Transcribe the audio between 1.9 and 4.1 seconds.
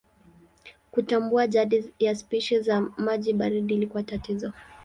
ya spishi za maji baridi ilikuwa